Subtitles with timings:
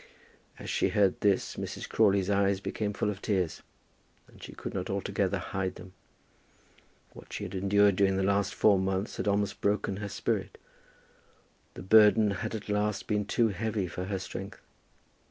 [0.57, 1.87] As she heard this Mrs.
[1.87, 3.61] Crawley's eyes became full of tears,
[4.27, 5.93] and she could not altogether hide them.
[7.13, 10.57] What she had endured during the last four months had almost broken her spirit.
[11.75, 14.59] The burden had at last been too heavy for her strength.